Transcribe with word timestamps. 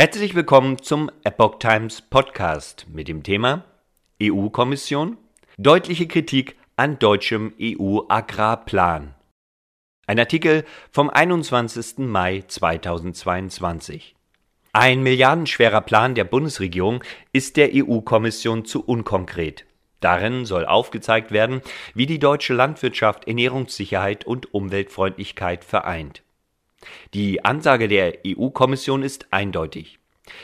Herzlich 0.00 0.34
willkommen 0.34 0.78
zum 0.78 1.10
Epoch 1.24 1.58
Times 1.58 2.00
Podcast 2.00 2.86
mit 2.90 3.06
dem 3.06 3.22
Thema 3.22 3.64
EU-Kommission, 4.22 5.18
deutliche 5.58 6.08
Kritik 6.08 6.56
an 6.74 6.98
deutschem 6.98 7.52
EU-Agrarplan. 7.60 9.14
Ein 10.06 10.18
Artikel 10.18 10.64
vom 10.90 11.10
21. 11.10 11.98
Mai 11.98 12.42
2022. 12.48 14.16
Ein 14.72 15.02
milliardenschwerer 15.02 15.82
Plan 15.82 16.14
der 16.14 16.24
Bundesregierung 16.24 17.04
ist 17.34 17.58
der 17.58 17.68
EU-Kommission 17.74 18.64
zu 18.64 18.82
unkonkret. 18.82 19.66
Darin 20.00 20.46
soll 20.46 20.64
aufgezeigt 20.64 21.30
werden, 21.30 21.60
wie 21.92 22.06
die 22.06 22.18
deutsche 22.18 22.54
Landwirtschaft 22.54 23.28
Ernährungssicherheit 23.28 24.24
und 24.24 24.54
Umweltfreundlichkeit 24.54 25.62
vereint. 25.62 26.22
Die 27.14 27.44
Ansage 27.44 27.88
der 27.88 28.18
EU-Kommission 28.26 29.02
ist 29.02 29.32
eindeutig. 29.32 29.98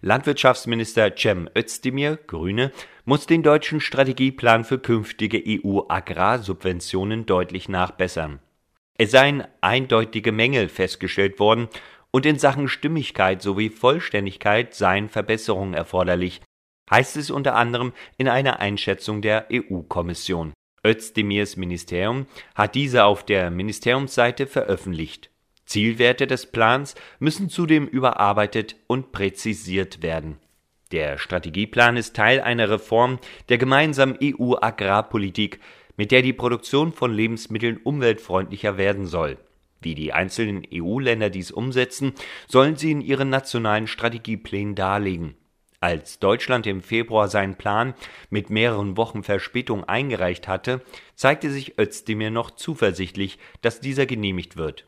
Landwirtschaftsminister 0.00 1.14
Cem 1.16 1.48
Özdemir, 1.56 2.18
Grüne, 2.26 2.72
muss 3.04 3.26
den 3.26 3.42
deutschen 3.42 3.80
Strategieplan 3.80 4.64
für 4.64 4.78
künftige 4.78 5.42
EU-Agrarsubventionen 5.46 7.26
deutlich 7.26 7.68
nachbessern. 7.68 8.40
Es 8.98 9.12
seien 9.12 9.44
eindeutige 9.60 10.32
Mängel 10.32 10.68
festgestellt 10.68 11.38
worden 11.38 11.68
und 12.10 12.26
in 12.26 12.38
Sachen 12.38 12.68
Stimmigkeit 12.68 13.42
sowie 13.42 13.70
Vollständigkeit 13.70 14.74
seien 14.74 15.08
Verbesserungen 15.08 15.74
erforderlich, 15.74 16.40
heißt 16.90 17.16
es 17.16 17.30
unter 17.30 17.54
anderem 17.54 17.92
in 18.16 18.28
einer 18.28 18.60
Einschätzung 18.60 19.22
der 19.22 19.46
EU-Kommission. 19.52 20.52
Özdemirs 20.84 21.56
Ministerium 21.56 22.26
hat 22.54 22.74
diese 22.74 23.04
auf 23.04 23.24
der 23.24 23.50
Ministeriumsseite 23.50 24.46
veröffentlicht. 24.46 25.30
Zielwerte 25.68 26.26
des 26.26 26.46
Plans 26.46 26.94
müssen 27.18 27.50
zudem 27.50 27.86
überarbeitet 27.86 28.76
und 28.86 29.12
präzisiert 29.12 30.02
werden. 30.02 30.38
Der 30.92 31.18
Strategieplan 31.18 31.98
ist 31.98 32.16
Teil 32.16 32.40
einer 32.40 32.70
Reform 32.70 33.18
der 33.50 33.58
gemeinsamen 33.58 34.18
EU-Agrarpolitik, 34.22 35.60
mit 35.98 36.10
der 36.10 36.22
die 36.22 36.32
Produktion 36.32 36.94
von 36.94 37.12
Lebensmitteln 37.12 37.76
umweltfreundlicher 37.76 38.78
werden 38.78 39.04
soll. 39.04 39.36
Wie 39.82 39.94
die 39.94 40.14
einzelnen 40.14 40.62
EU-Länder 40.72 41.28
dies 41.28 41.50
umsetzen, 41.50 42.14
sollen 42.46 42.76
sie 42.76 42.90
in 42.90 43.02
ihren 43.02 43.28
nationalen 43.28 43.86
Strategieplänen 43.86 44.74
darlegen. 44.74 45.36
Als 45.80 46.18
Deutschland 46.18 46.66
im 46.66 46.80
Februar 46.80 47.28
seinen 47.28 47.56
Plan 47.56 47.92
mit 48.30 48.48
mehreren 48.48 48.96
Wochen 48.96 49.22
Verspätung 49.22 49.84
eingereicht 49.84 50.48
hatte, 50.48 50.80
zeigte 51.14 51.50
sich 51.50 51.78
Özdemir 51.78 52.30
noch 52.30 52.52
zuversichtlich, 52.52 53.38
dass 53.60 53.80
dieser 53.80 54.06
genehmigt 54.06 54.56
wird. 54.56 54.86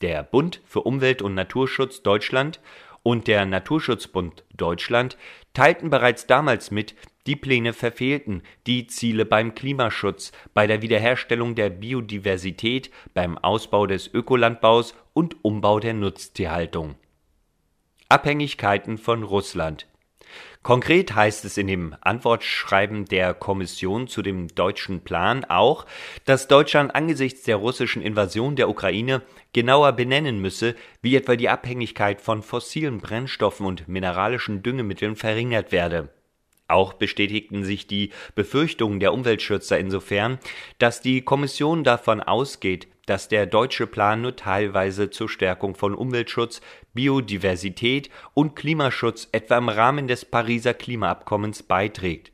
Der 0.00 0.22
Bund 0.22 0.60
für 0.64 0.82
Umwelt 0.82 1.22
und 1.22 1.34
Naturschutz 1.34 2.02
Deutschland 2.02 2.60
und 3.02 3.26
der 3.26 3.46
Naturschutzbund 3.46 4.44
Deutschland 4.54 5.16
teilten 5.54 5.90
bereits 5.90 6.26
damals 6.26 6.70
mit, 6.70 6.94
die 7.26 7.36
Pläne 7.36 7.72
verfehlten 7.72 8.42
die 8.66 8.86
Ziele 8.86 9.24
beim 9.24 9.54
Klimaschutz, 9.54 10.32
bei 10.54 10.66
der 10.66 10.82
Wiederherstellung 10.82 11.54
der 11.54 11.70
Biodiversität, 11.70 12.90
beim 13.12 13.36
Ausbau 13.38 13.86
des 13.86 14.12
Ökolandbaus 14.12 14.94
und 15.14 15.44
Umbau 15.44 15.80
der 15.80 15.94
Nutztierhaltung. 15.94 16.94
Abhängigkeiten 18.08 18.98
von 18.98 19.22
Russland 19.22 19.86
Konkret 20.68 21.14
heißt 21.14 21.46
es 21.46 21.56
in 21.56 21.66
dem 21.66 21.96
Antwortschreiben 22.02 23.06
der 23.06 23.32
Kommission 23.32 24.06
zu 24.06 24.20
dem 24.20 24.48
deutschen 24.48 25.00
Plan 25.00 25.46
auch, 25.46 25.86
dass 26.26 26.46
Deutschland 26.46 26.94
angesichts 26.94 27.44
der 27.44 27.56
russischen 27.56 28.02
Invasion 28.02 28.54
der 28.54 28.68
Ukraine 28.68 29.22
genauer 29.54 29.92
benennen 29.92 30.42
müsse, 30.42 30.76
wie 31.00 31.16
etwa 31.16 31.36
die 31.36 31.48
Abhängigkeit 31.48 32.20
von 32.20 32.42
fossilen 32.42 32.98
Brennstoffen 32.98 33.64
und 33.64 33.88
mineralischen 33.88 34.62
Düngemitteln 34.62 35.16
verringert 35.16 35.72
werde. 35.72 36.10
Auch 36.66 36.92
bestätigten 36.92 37.64
sich 37.64 37.86
die 37.86 38.10
Befürchtungen 38.34 39.00
der 39.00 39.14
Umweltschützer 39.14 39.78
insofern, 39.78 40.38
dass 40.76 41.00
die 41.00 41.22
Kommission 41.22 41.82
davon 41.82 42.20
ausgeht, 42.20 42.88
dass 43.08 43.28
der 43.28 43.46
deutsche 43.46 43.86
Plan 43.86 44.20
nur 44.20 44.36
teilweise 44.36 45.10
zur 45.10 45.28
Stärkung 45.28 45.74
von 45.74 45.94
Umweltschutz, 45.94 46.60
Biodiversität 46.94 48.10
und 48.34 48.54
Klimaschutz 48.54 49.28
etwa 49.32 49.58
im 49.58 49.68
Rahmen 49.68 50.08
des 50.08 50.24
Pariser 50.24 50.74
Klimaabkommens 50.74 51.62
beiträgt. 51.62 52.32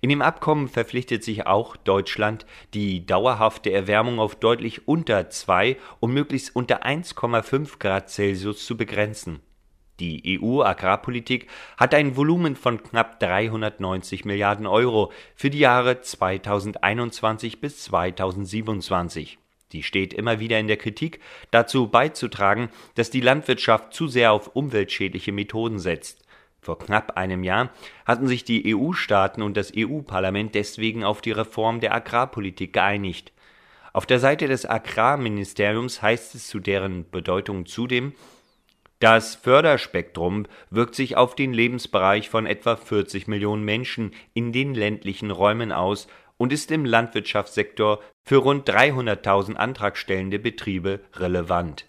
In 0.00 0.10
dem 0.10 0.20
Abkommen 0.20 0.68
verpflichtet 0.68 1.24
sich 1.24 1.46
auch 1.46 1.76
Deutschland, 1.76 2.44
die 2.74 3.06
dauerhafte 3.06 3.72
Erwärmung 3.72 4.18
auf 4.18 4.34
deutlich 4.34 4.86
unter 4.86 5.30
2 5.30 5.78
und 6.00 6.12
möglichst 6.12 6.54
unter 6.54 6.84
1,5 6.84 7.78
Grad 7.78 8.10
Celsius 8.10 8.66
zu 8.66 8.76
begrenzen. 8.76 9.40
Die 10.00 10.40
EU-Agrarpolitik 10.42 11.48
hat 11.76 11.94
ein 11.94 12.16
Volumen 12.16 12.56
von 12.56 12.82
knapp 12.82 13.20
390 13.20 14.24
Milliarden 14.24 14.66
Euro 14.66 15.12
für 15.34 15.48
die 15.48 15.60
Jahre 15.60 16.00
2021 16.00 17.60
bis 17.60 17.84
2027. 17.84 19.38
Die 19.72 19.82
steht 19.82 20.12
immer 20.12 20.38
wieder 20.38 20.58
in 20.58 20.68
der 20.68 20.76
Kritik, 20.76 21.20
dazu 21.50 21.88
beizutragen, 21.88 22.68
dass 22.94 23.10
die 23.10 23.20
Landwirtschaft 23.20 23.94
zu 23.94 24.08
sehr 24.08 24.32
auf 24.32 24.48
umweltschädliche 24.48 25.32
Methoden 25.32 25.78
setzt. 25.78 26.22
Vor 26.60 26.78
knapp 26.78 27.16
einem 27.16 27.42
Jahr 27.42 27.70
hatten 28.06 28.28
sich 28.28 28.44
die 28.44 28.74
EU-Staaten 28.74 29.42
und 29.42 29.56
das 29.56 29.72
EU-Parlament 29.76 30.54
deswegen 30.54 31.02
auf 31.02 31.20
die 31.20 31.32
Reform 31.32 31.80
der 31.80 31.92
Agrarpolitik 31.92 32.72
geeinigt. 32.72 33.32
Auf 33.92 34.06
der 34.06 34.20
Seite 34.20 34.46
des 34.46 34.64
Agrarministeriums 34.64 36.00
heißt 36.00 36.34
es 36.34 36.46
zu 36.46 36.60
deren 36.60 37.10
Bedeutung 37.10 37.66
zudem, 37.66 38.14
das 39.00 39.34
Förderspektrum 39.34 40.46
wirkt 40.70 40.94
sich 40.94 41.16
auf 41.16 41.34
den 41.34 41.52
Lebensbereich 41.52 42.30
von 42.30 42.46
etwa 42.46 42.76
40 42.76 43.26
Millionen 43.26 43.64
Menschen 43.64 44.12
in 44.32 44.52
den 44.52 44.76
ländlichen 44.76 45.32
Räumen 45.32 45.72
aus 45.72 46.06
und 46.42 46.52
ist 46.52 46.72
im 46.72 46.84
Landwirtschaftssektor 46.84 48.00
für 48.24 48.38
rund 48.38 48.68
300.000 48.68 49.54
antragstellende 49.54 50.40
Betriebe 50.40 50.98
relevant 51.14 51.86